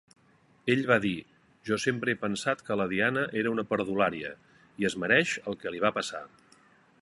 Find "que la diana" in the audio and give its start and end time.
2.69-3.27